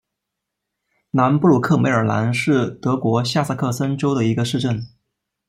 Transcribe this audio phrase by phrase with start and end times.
[1.11, 4.83] 南布罗克梅尔兰是德国下萨克森州的一个市镇。